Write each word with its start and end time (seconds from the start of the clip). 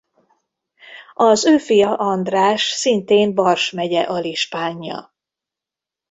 Az 1.13 1.45
ő 1.45 1.57
fia 1.57 1.95
András 1.95 2.63
szintén 2.69 3.33
Bars 3.35 3.71
megye 3.71 4.01
alispánja. 4.01 5.13